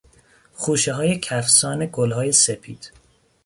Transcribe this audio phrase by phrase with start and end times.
[0.53, 2.91] خوشههای کفسان گلهای سپید